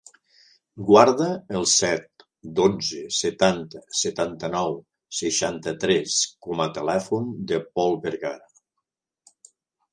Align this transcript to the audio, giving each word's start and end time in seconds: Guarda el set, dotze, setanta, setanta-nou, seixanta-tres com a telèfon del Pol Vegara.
Guarda 0.85 1.27
el 1.59 1.67
set, 1.71 2.25
dotze, 2.61 3.03
setanta, 3.19 3.83
setanta-nou, 4.01 4.79
seixanta-tres 5.19 6.19
com 6.47 6.67
a 6.69 6.71
telèfon 6.81 7.31
del 7.53 7.65
Pol 7.79 7.99
Vegara. 8.07 9.43